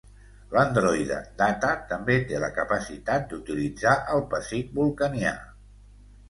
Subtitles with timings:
[0.53, 5.37] L'androide Data també té la capacitat d'utilitzar el pessic vulcanià.